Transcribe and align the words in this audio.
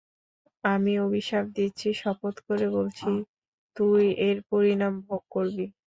আমি 0.63 0.93
অভিশাপ 0.99 1.45
দিচ্ছি, 1.57 1.87
শপথ 2.01 2.35
করে 2.47 2.67
বলছি, 2.77 3.09
তুই 3.75 4.03
এর 4.27 4.37
পরিণাম 4.49 4.93
ভোগ 5.07 5.21
করবি। 5.31 5.65